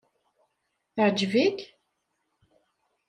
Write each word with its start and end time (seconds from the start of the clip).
Teɛǧeb-ik? 0.93 1.59